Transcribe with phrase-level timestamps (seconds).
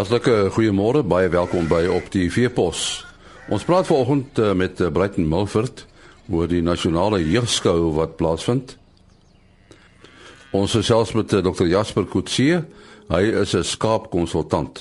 [0.00, 3.02] Hartlike goeiemôre, baie welkom by op die Veepos.
[3.52, 5.82] Ons praat vanoggend uh, met uh, Bruiten Milford
[6.32, 8.78] oor die nasionale jeugskou wat plaasvind.
[10.56, 12.62] Ons is selfs met uh, Dr Jasper Kutsie.
[13.12, 14.80] Hy is 'n skaapkonsultant.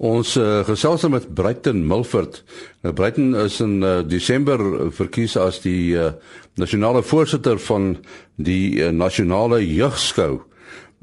[0.00, 2.40] Ons uh, gesels met Bruiten Milford.
[2.80, 6.14] Nou Bruiten is in uh, Desember verkies as die uh,
[6.56, 7.98] nasionale voorsitter van
[8.40, 10.48] die uh, nasionale jeugskou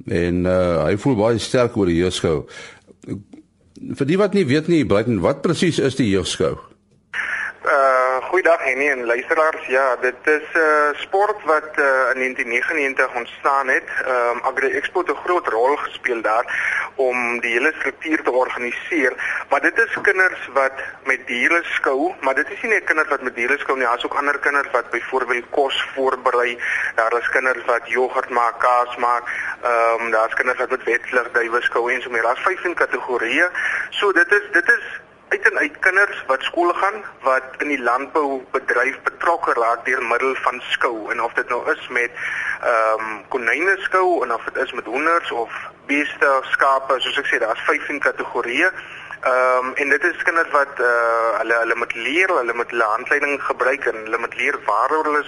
[0.06, 2.46] en uh, hy voel baie sterk oor die jeugskou.
[3.98, 6.56] Vir die wat nie weet nie, Brighton, wat presies is die jeugskou?
[7.68, 7.96] Uh
[8.28, 9.66] goeiedag Henny en luisteraars.
[9.68, 13.90] Ja, dit is 'n uh, sport wat uh, in 1999 ontstaan het.
[14.06, 16.46] Ehm um, Agri Expo het 'n groot rol gespeel daar
[16.98, 19.16] om die hele struktuur te organiseer,
[19.50, 23.26] maar dit is kinders wat met diere skou, maar dit is nie net kinders wat
[23.26, 26.58] met diere skou nie, daar's ook ander kinders wat byvoorbeeld kos voorberei.
[26.96, 29.30] Daar is kinders wat jogurt maak, kaas maak.
[29.62, 32.22] Ehm um, daar's kinders wat met wedloop, duiwe skou en so meer.
[32.22, 33.50] Daar's 15 kategorieë.
[33.90, 34.86] So dit is dit is
[35.30, 40.36] uit en uit kinders wat skool gaan wat in die landboubedryf betrokke raak deur middel
[40.36, 42.12] van skou en of dit nou is met
[42.62, 45.52] ehm um, konyne skou en of dit is met hoenders of
[45.88, 48.72] beeste of skape soos ek sê daar's 15 kategorieë
[49.22, 52.84] Ehm um, en dit is kinders wat uh hulle hulle moet leer, hulle moet hulle
[52.84, 55.24] handleiding gebruik en hulle moet leer waaroor hulle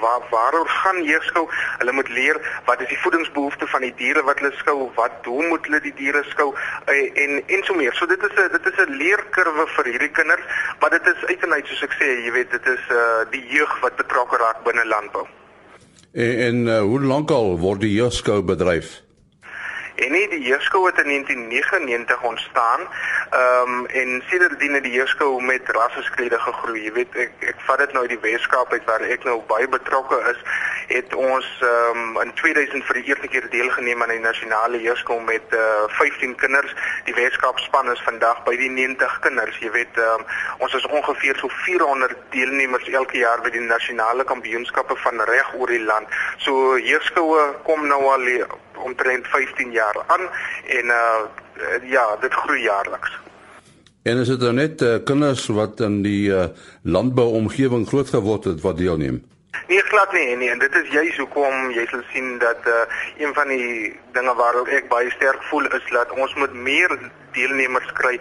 [0.00, 1.44] waar waaroor gaan jeugskou.
[1.78, 5.46] Hulle moet leer wat is die voedingsbehoeftes van die diere wat hulle skou, wat hoe
[5.52, 7.94] moet hulle die diere skou uh, en en so meer.
[8.00, 10.44] So dit is 'n dit is 'n leerkurwe vir hierdie kinders,
[10.80, 13.46] maar dit is uit en uit soos ek sê, jy weet, dit is uh die
[13.48, 15.26] jeug wat betrokke raak binne landbou.
[16.12, 19.05] En, en uh, hoe lank al word die jeugskou bedryf?
[19.96, 22.80] En nie die jeugskou het in 1999 ontstaan.
[23.30, 26.82] Ehm um, en sedertdien het die jeugskou met rasseskrede gegroei.
[26.82, 29.68] Jy weet ek ek vat dit nou uit die Weskaap uit waar ek nou baie
[29.68, 30.42] betrokke is,
[30.88, 35.16] het ons ehm um, in 2000 vir die eerste keer deelgeneem aan die nasionale jeugskou
[35.30, 36.76] met uh, eh, 15 kinders.
[37.08, 39.58] Die Weskaap span is vandag by die 90 kinders.
[39.64, 40.28] Jy weet um,
[40.58, 45.72] ons is ongeveer so 400 deelnemers elke jaar by die nasionale kampioenskappe van reg oor
[45.72, 46.20] die land.
[46.44, 48.28] So jeugskoue kom nou al
[48.86, 50.24] omtrent 15 jaar aan
[50.78, 51.44] en uh
[51.90, 53.18] ja, dit groei jaarliks.
[54.02, 56.44] En is dit nou net uh, kinders wat in die uh,
[56.82, 59.24] landbouomgewing grootgeword het wat deelneem?
[59.66, 62.82] Nee, glad nie nie en dit is juis hoekom jy sal sien dat uh,
[63.18, 66.92] een van die dinge waaroor ek baie sterk voel is dat ons moet meer
[67.36, 68.14] deelnemers kry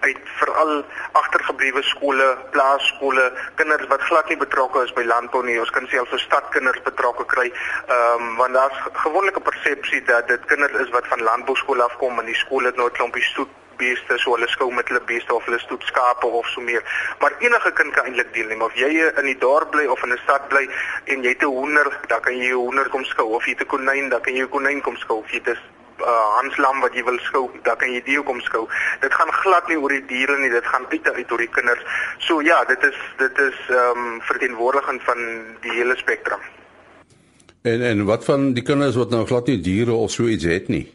[0.00, 0.84] uit veral
[1.18, 3.26] agtergeblewe skole, plaaskole,
[3.60, 5.58] kinders wat glad nie betrokke is by landbou nie.
[5.60, 7.48] Ons kan selfs vir stadkinders betrokke kry.
[7.50, 12.30] Ehm um, want daar's gewonderlike persepsie dat dit kinders is wat van landbouskole afkom en
[12.30, 15.44] die skool het nou 'n klompie stoet beeste so hulle skou met hulle beeste of
[15.48, 16.84] hulle stoet skape of so meer.
[17.20, 20.22] Maar enige kind kan eintlik deelneem of jy in die dorp bly of in 'n
[20.24, 20.64] stad bly
[21.04, 23.62] en jy het 'n hoender, dan kan jy 'n hoender kom skou of jy het
[23.66, 25.58] 'n konyn, dan kan jy 'n konyn kom skou of jy het 'n
[26.02, 28.66] uh, hanslam wat jy wil skou, dan kan jy die kom skou.
[29.00, 31.82] Dit gaan glad nie oor die diere nie, dit gaan uit uit oor die kinders.
[32.18, 35.18] So ja, dit is dit is ehm um, verteenwoordiging van
[35.60, 36.40] die hele spektrum.
[37.62, 40.68] En en wat van die kinders wat nou glad nie diere of so iets het
[40.68, 40.86] nie?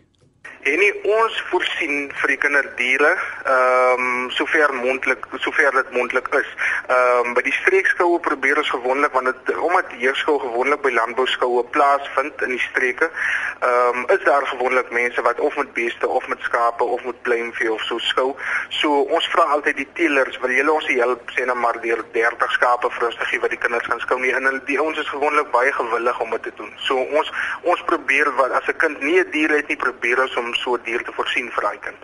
[0.66, 3.12] En nie ons voorsien vir die kinderdiere,
[3.46, 6.48] ehm um, sover moontlik, sover dit moontlik is.
[6.90, 11.62] Ehm um, by die streekskoue probeer ons gewoonlik want dit omdat jeugskou gewoonlik by landbouskoue
[11.76, 13.12] plaasvind in die streke,
[13.60, 17.22] ehm um, is daar gewoonlik mense wat of met beeste of met skape of met
[17.30, 18.34] pluimvee of so skou.
[18.80, 22.58] So ons vra altyd die teelers, wil julle ons help sê net maar deur 30
[22.58, 24.98] skape vir ons te gee wat die kinders gaan skou nie en hulle die ouens
[25.06, 26.74] is gewoonlik baie gewillig om dit te doen.
[26.90, 30.36] So ons ons probeer wat as 'n kind nie 'n dier het nie, probeer ons
[30.42, 32.02] om so dier te voorsien vir daai kind.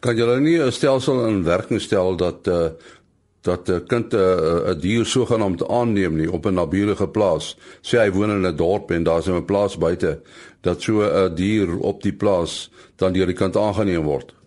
[0.00, 2.70] Kan jy hulle nie 'n stelsel in werking stel dat uh
[3.42, 7.56] dat 'n kind 'n uh, dier sogenaamd aanneem nie op 'n naburige plaas.
[7.80, 10.20] Sê hy woon in 'n dorp en daar's 'n plaas buite
[10.60, 14.37] dat so 'n dier op die plaas dan deur die kind aangeneem word.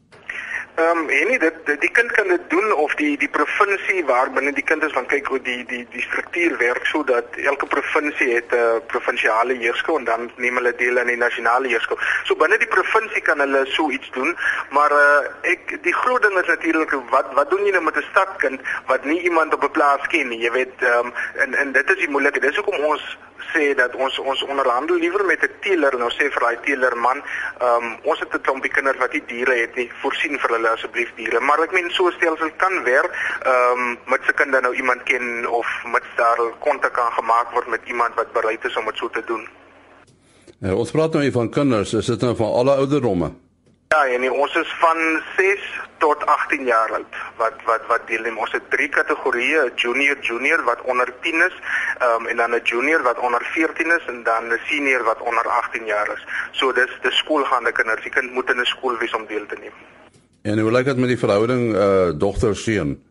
[0.81, 4.29] Ehm um, en nie dit die kind kan dit doen of die die provinsie waar
[4.37, 8.29] binne die kind is van kyk hoe die die die struktuur werk sodat elke provinsie
[8.33, 11.97] het 'n uh, provinsiale jeugskou en dan neem hulle deel aan die nasionale jeugskou.
[12.23, 14.37] So binne die provinsie kan hulle so iets doen,
[14.69, 18.09] maar uh, ek die groot ding is natuurlik wat wat doen jy nou met 'n
[18.11, 21.71] stadkind wat nie iemand op 'n plaas ken nie, jy weet ehm um, en en
[21.71, 22.39] dit is die moeilike.
[22.39, 23.17] Dis hoekom ons
[23.53, 27.21] sê dat ons ons onderhandel liewer met 'n teeler nou sê vir daai teeler man,
[27.59, 30.69] ehm um, ons het 'n klompie kinders wat nie diere het nie, voorsien vir hulle
[30.69, 31.39] asseblief diere.
[31.39, 33.11] Maar ek meen so stelsel kan werk,
[33.43, 37.67] ehm um, met se kinders nou iemand ken of met daar kontak kan gemaak word
[37.67, 39.47] met iemand wat bereid is om dit so te doen.
[40.59, 43.31] Ja, ons praat nou hier van kinders, is dit nou van alle ouderdomme?
[43.91, 44.99] Ja, en nie, ons is van
[45.35, 45.63] 6
[45.99, 48.37] tot 18 jaar oud wat wat wat deelneem.
[48.39, 51.57] Ons het drie kategorieë, junior junior wat onder 10 is,
[52.07, 55.47] um, en dan 'n junior wat onder 14 is en dan 'n senior wat onder
[55.47, 56.23] 18 jaar is.
[56.51, 58.03] So dis dis skoolgaande kinders.
[58.03, 59.75] Die kind moet in 'n skool wees om deel te neem.
[60.41, 63.10] En hoe lyk dit met die verhouding uh dogter seun?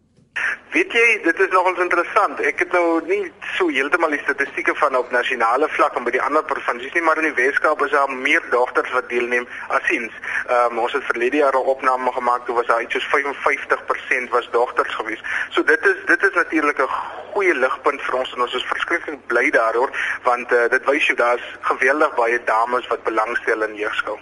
[0.71, 2.39] Weet jy, dit is nogals interessant.
[2.47, 3.25] Ek het nou nie
[3.57, 7.19] so heeltemal die statistieke van op nasionale vlak en by die ander provinsies nie, maar
[7.19, 10.15] in die Weskaap is daar meer dogters wat deelneem as seuns.
[10.45, 14.31] Ehm um, ons het verlede jaar 'n opname gemaak, toe was daar iets soos 55%
[14.31, 15.23] was dogters gewees.
[15.51, 16.95] So dit is dit is natuurlik 'n
[17.35, 19.91] goeie ligpunt vir ons en ons is verskriklik bly daaroor
[20.23, 24.19] want uh, dit wys jou daar's geweldig baie dames wat belangstel in jeugskou.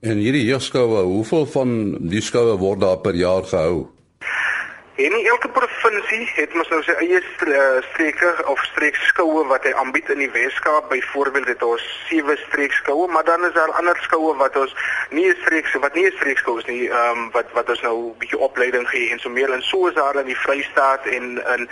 [0.00, 3.97] En hierdie jeugskoue, hoeveel van die skoue word daar per jaar gehou?
[4.98, 9.70] En nie elke provinsie het mos nou sy eie eh, streke of streekskoue wat hy
[9.78, 10.88] aanbied in die Weskaap.
[10.90, 14.74] Byvoorbeeld het ons sewe streekskoue, maar dan is daar ander skoue wat ons
[15.14, 17.94] nie 'n streek wat nie 'n streekskoue is nie, ehm um, wat wat ons nou
[17.94, 21.24] 'n bietjie opleiding gee en so meer en so is daar in die Vrystaat en
[21.54, 21.68] in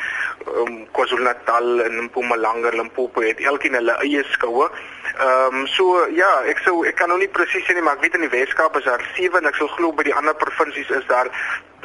[0.46, 4.70] um, KwaZulu-Natal en Mpumalanga, Limpopo het elkeen hulle eie skoue.
[5.18, 8.02] Ehm um, so ja, ek sou ek kan nou nie presies sê nie, maar ek
[8.02, 10.90] weet in die Weskaap is daar sewe en ek sou glo by die ander provinsies
[10.90, 11.26] is daar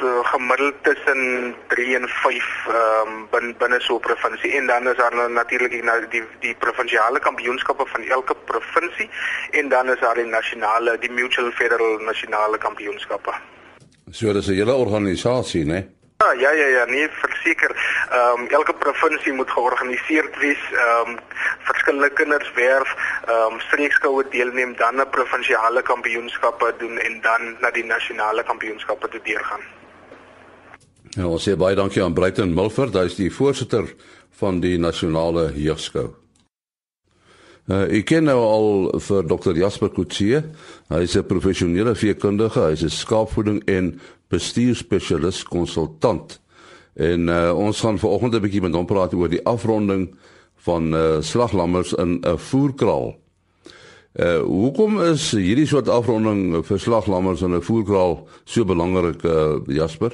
[0.02, 4.88] uh, gemiddeld tussen 3 en 5 ehm um, bin, binne so 'n provinsie en dan
[4.88, 9.10] is daar nou natuurlik die die die provinsiale kampioenskappe van elke provinsie
[9.50, 13.32] en dan is daar die nasionale die mutual federal nasionale kampioenskappe.
[14.10, 15.80] So dis 'n hele organisasie, né?
[16.22, 17.70] Ja, ja, ja, ja, nee, verseker.
[18.10, 20.62] Ehm um, elke provinsie moet georganiseerd wees.
[20.72, 21.18] Ehm um,
[21.58, 22.94] verskillende kinders werf,
[23.26, 29.08] ehm um, streekskoue deelneem, dan 'n provinsiale kampioenskappe doen en dan na die nasionale kampioenskappe
[29.08, 29.81] toe deurgaan.
[31.12, 33.84] Ja, ons sê baie dankie aan Bruiten Milford, hy is die voorsitter
[34.40, 36.06] van die nasionale jeugskou.
[37.68, 38.70] Uh, ek ken nou al
[39.04, 40.40] vir Dr Jasper Kutsie.
[40.88, 44.00] Hy is 'n professionele veekundige, hy is 'n skaapvoeding en
[44.30, 46.40] bestuurspesialis konsultant.
[46.96, 50.16] En uh, ons gaan vanoggend 'n bietjie met hom praat oor die afronding
[50.64, 53.16] van uh, slaglammers in 'n voerkraal.
[54.16, 60.12] Uh, hoekom is hierdie soort afronding vir slaglammers in 'n voerkraal so belangrik, uh, Jasper?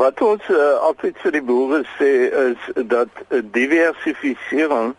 [0.00, 4.94] Wat ons uh, altyd vir die boere sê is dat uh, diversifisering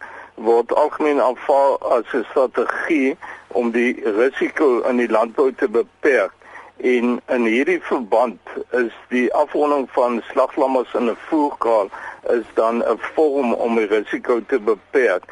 [0.46, 3.16] word algemeen aanvaar as 'n strategie
[3.58, 6.36] om die risiko in die landbou te beperk.
[6.78, 11.90] En in hierdie verband is die afronding van slaglammers in 'n voerkraal
[12.38, 15.26] is dan 'n vorm om die risiko te beperk.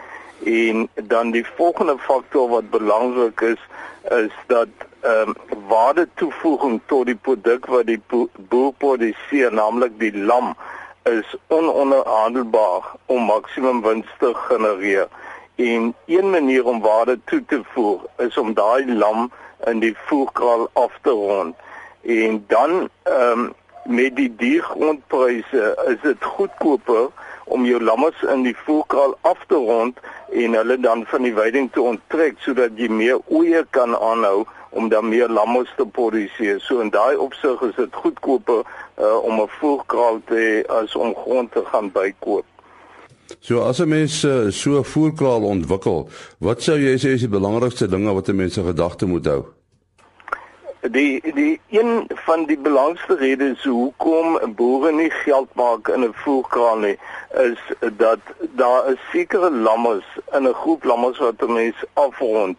[0.44, 3.60] En dan die volgende faktor wat belangrik is
[4.10, 4.68] is dat
[5.00, 5.36] ehm um,
[5.68, 8.02] waarde toevoeging tot die produk wat die
[8.50, 10.56] boer produseer, naamlik die lam,
[11.04, 15.08] is ononderhandelbaar om maksimum wins te genereer.
[15.56, 19.32] En een manier om waarde toe te voeg is om daai lam
[19.66, 21.56] in die voerkraal af te rond.
[22.02, 23.54] En dan ehm um,
[23.84, 27.08] met die diergrondpryse is dit goedkoper
[27.44, 30.00] om jou lammes in die voerkraal af te rond
[30.32, 34.90] en hulle dan van die weiding te onttrek sodat jy meer oeye kan aanhou om
[34.90, 36.60] dan meer lammes te produseer.
[36.62, 41.16] So in daai opsig is dit goedkoper uh, om 'n voerkraal te hê as om
[41.16, 42.46] grond te gaan bykoop.
[43.40, 47.30] So as 'n mens uh, so 'n voerkraal ontwikkel, wat sou jy sê is die
[47.30, 49.59] belangrikste dinge wat 'n mens se gedagte moet hou?
[50.82, 56.78] Die die een van die belangrikste redes hoekom boere nie geld maak in 'n voerkraal
[56.78, 56.98] nie,
[57.30, 57.60] is
[57.98, 62.58] dat daar 'n sekere lammes in 'n groep lammes wat 'n mens afrond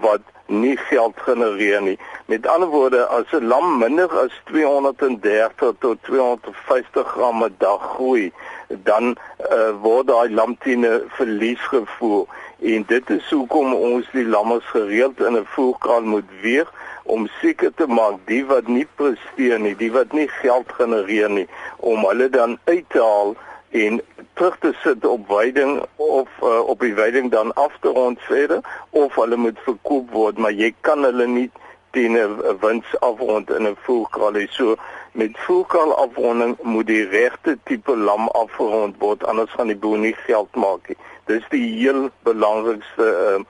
[0.00, 1.98] wat nie geld genereer nie.
[2.24, 8.32] Met ander woorde, as 'n lam minder as 230 tot 250 gram 'n dag groei,
[8.68, 9.16] dan
[9.50, 12.26] uh, word daai lamtiene verlies gevoer
[12.60, 16.72] en dit is hoekom ons die lammes gereeld in 'n voerkraal moet weeg
[17.10, 21.46] om seker te maak die wat nie presteer nie, die wat nie geld genereer nie,
[21.78, 23.34] om hulle dan uit te haal
[23.70, 24.00] en
[24.34, 28.60] terug te sit op veiding of uh, op die veiding dan af te rond verder
[28.90, 31.50] of hulle moet verkoop word maar jy kan hulle nie
[31.94, 34.46] teen 'n wins afrond in 'n voerkraal hê.
[34.50, 34.76] So
[35.12, 40.14] met voerkraal afronding moet die regte tipe lam afgerond word anders gaan die boer nie
[40.26, 40.96] geld maak nie.
[41.26, 43.40] Dis die heel belangrikste uh,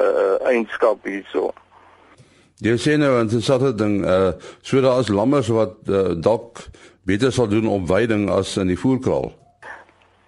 [0.00, 1.52] uh, eienskap hierso
[2.60, 6.58] Jy sien nou 'n interessante ding uh so daar is lammers wat uh, dalk
[7.02, 9.32] beter sal doen op veiding as in die voerkraal.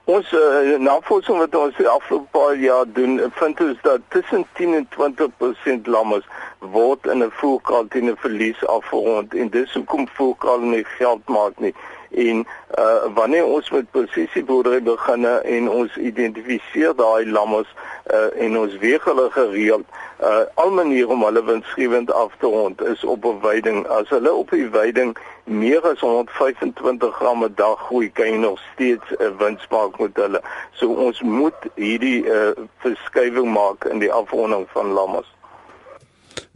[0.04, 4.74] Ons uh, navorsing wat ons die afgelope paar jaar doen, vind ons dat tussen 10
[4.74, 6.24] en 20% lammes
[6.58, 9.34] word in 'n voerkraal teen 'n verlies afgerond.
[9.34, 11.74] En dis hoekom voerkraal nie geld maak nie
[12.14, 12.46] en
[12.78, 17.68] uh, wanneer ons met presisieboerdery begin en ons identifiseer daai lammers
[18.12, 19.86] uh, en ons weeg hulle gereeld
[20.22, 24.32] uh, al maniere om hulle winsgewend af te rond is op 'n veiding as hulle
[24.32, 29.22] op die veiding meer as 125 gram 'n dag groei kan jy nog steeds 'n
[29.22, 30.40] uh, wins maak met hulle.
[30.72, 35.34] So ons moet hierdie uh, verskywing maak in die afronding van lammers.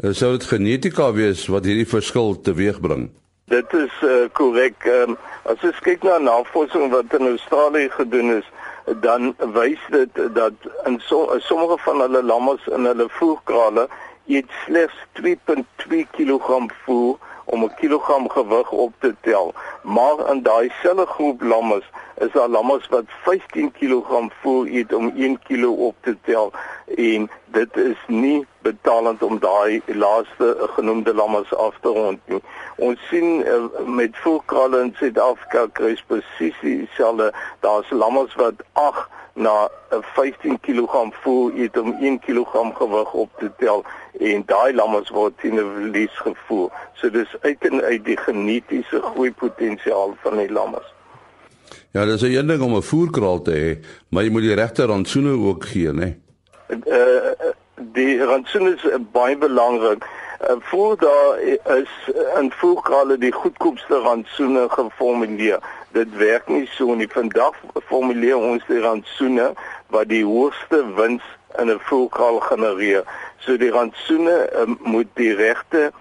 [0.00, 3.10] Sou dit genetika wees wat hierdie verskil teweegbring
[3.46, 3.92] Dit is
[4.32, 4.74] korrek.
[4.84, 5.12] Uh, um,
[5.46, 8.48] as jy kyk na navorsing wat in Australië gedoen is,
[9.04, 13.84] dan wys dit dat in so, sommige van hulle lammes in hulle voerkrale
[14.26, 17.14] eet slegs 2.2 kg voer
[17.46, 19.54] om 'n kilogram gewig op te tel.
[19.82, 21.84] Maar in daai selfde groep lammes
[22.18, 26.52] is daar lammes wat 15 kg voer eet om 1 kg op te tel
[26.96, 32.42] en dit is nie betalend om daai laaste genoemde lammes af te rond nie.
[32.76, 37.32] Ons sien uh, met voerkrale in Suid-Afrika kry presies dieselfde.
[37.60, 43.50] Daar's lammes wat 8 na 15 kg voer eet om 1 kg gewig op te
[43.58, 43.84] tel
[44.18, 46.70] en daai lammes word teen 'n verlies gevoer.
[46.94, 50.94] So dis uit en uit die genetiese groei potensiaal van die lammes.
[51.90, 54.84] Ja, dis 'n een ding om 'n voerkraal te hê, maar jy moet die regte
[54.84, 56.16] rantsoene ook gee, né?
[56.86, 57.54] Uh
[57.92, 60.04] die rantsoene is baie belangrik.
[60.40, 61.40] Uh, voor daar
[61.78, 65.58] is in voerkrale die goedkoopste rantsoene geformuleer.
[65.92, 67.08] Dit werk nie so nie.
[67.08, 67.54] Vandag
[67.88, 69.52] formuleer ons die rantsoene
[69.86, 71.22] wat die hoogste wins
[71.58, 73.04] in 'n voerkraal genereer.
[73.46, 75.92] So die rantsoene uh, moet die regte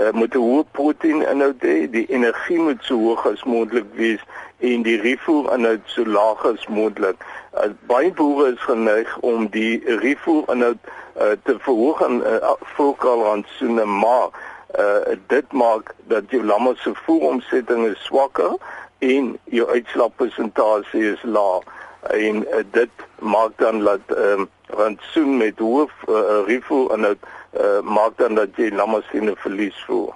[0.00, 4.22] uh, moet 'n hoë proteïninhoud hê, die energie moet so hoog as moontlik wees
[4.58, 7.20] en die refoer inhoud so laag as moontlik.
[7.52, 13.84] Uh, baie boere is geneig om die refoer inhoud uh, te verhoog in uh, voerkraalrantsoene,
[13.84, 14.32] maar
[14.78, 18.56] uh, dit maak dat jou lamme se voeromsetting is swakker
[18.98, 21.68] en jou uitslagpersentasie is laag
[22.16, 28.18] en uh, dit maak dan dat um, rantsoen met hoë uh, refoer inhoud uh, maak
[28.18, 30.14] dan dat jy lamme sien 'n verlies voer.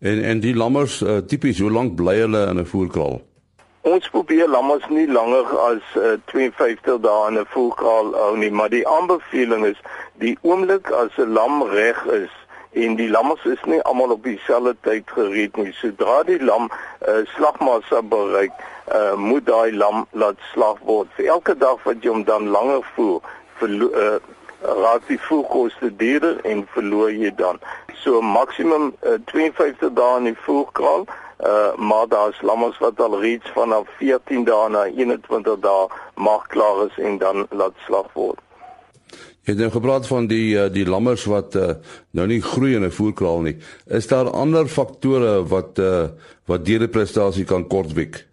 [0.00, 3.20] En en die lammers uh, tipies hoe lank bly hulle in 'n voerkraal?
[3.80, 8.68] Ons probeer lammers nie langer as uh, 52 dae in 'n voerkraal hou nie, maar
[8.68, 9.80] die aanbeveling is
[10.14, 12.34] die oomblik as 'n lam reg is
[12.72, 15.72] en die lammers is nie almal op dieselfde tyd gereed nie.
[15.72, 18.52] Sodra die lam uh, slagmassa bereik,
[18.92, 21.08] uh, moet daai lam laat slag word.
[21.16, 23.22] Vir elke dag wat jy hom dan langer voer,
[23.62, 24.16] uh,
[24.60, 27.60] raak die voerkoste duurder en verloor jy dan.
[28.02, 33.50] So maksimum uh, 52 dae in die voerkraal, uh, maar daar's lammers wat al reeds
[33.54, 38.40] vanaf 14 dae na 21 dae mag klaar is en dan laat slag word.
[39.46, 41.76] Jy het nou gepraat van die uh, die lammers wat uh,
[42.18, 43.56] nou nie groei in 'n voerkraal nie.
[43.86, 46.08] Is daar ander faktore wat uh,
[46.46, 48.26] wat diereprestasie kan kortwiek?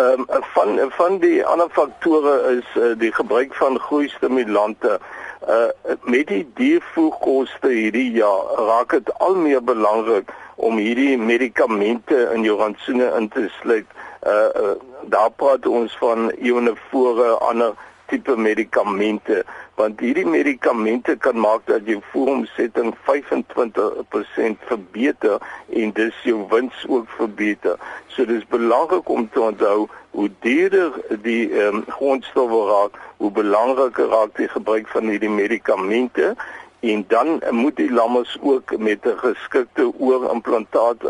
[0.00, 5.00] Ehm um, van van die ander faktore is uh, die gebruik van groeistimulante.
[5.48, 12.46] Uh met die diervoerkoste hierdie jaar raak dit al meer belangrik om hierdie medikamente in
[12.48, 13.86] jou rantsoene in te sluit.
[14.22, 17.72] Uh, uh daar praat ons van ionefore ander
[18.10, 19.44] tipe medikamente
[19.80, 25.38] want hierdie medikamente kan maak dat jou voeromsetting 25% verbeter
[25.80, 27.78] en dis jou wins ook verbeter.
[28.12, 34.10] So dis belangrik om te onthou hoe duurder die ehm um, grondstowwe raak, hoe belangriker
[34.12, 36.34] raak die gebruik van hierdie medikamente
[36.80, 41.04] en dan moet die lammes ook met 'n geskikte oorimplantaat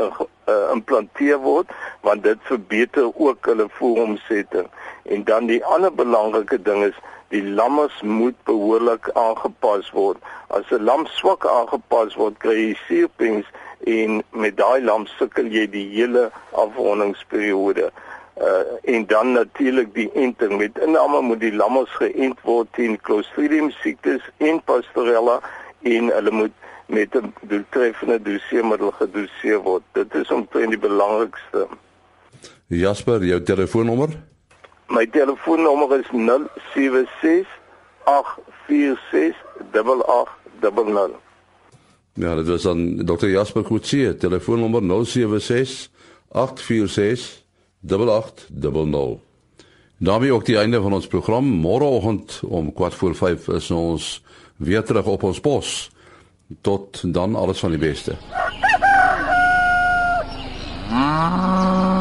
[0.72, 1.70] implanteer word
[2.06, 4.68] want dit verbeter ook hulle voeromsetting.
[5.02, 6.98] En dan die ander belangrike ding is
[7.30, 10.18] die lammes moet behoorlik aangepas word.
[10.48, 13.46] As 'n lam swak aangepas word, kry jy suurpings
[13.86, 17.90] en met daai lam sukkel jy die hele afrondingsperiode.
[18.40, 18.64] Uh,
[18.94, 24.24] en dan natuurlik die enting met inname moet die lammes geënt word teen Clostridium siektes
[24.38, 25.40] en Pasteurella
[25.82, 26.54] en hulle moet
[26.90, 29.82] met 'n doeltreffende doseermiddel gedoseer word.
[29.92, 31.68] Dit is omtrent die belangrikste.
[32.66, 34.08] Jasper, jou telefoonnommer?
[34.88, 36.06] My telefoonnommer is
[36.74, 37.48] 076
[38.04, 39.36] 846
[39.72, 41.14] 8800.
[42.12, 43.26] Ja, dit was dan Dr.
[43.26, 45.90] Jasper Kutsie, telefoonnommer 076
[46.28, 47.42] 846
[47.80, 49.20] 8800.
[49.98, 51.44] daarmee ook die einde van ons program.
[51.44, 54.22] Môreoggend om 4 voor 5 is ons
[54.56, 55.90] weer terug op ons pos.
[56.60, 58.16] Tot dan alles van die beste.
[60.90, 61.99] Ah.